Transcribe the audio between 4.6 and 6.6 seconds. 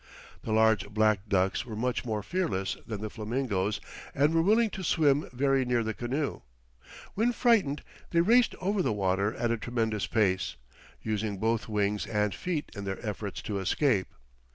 to swim very near the canoe.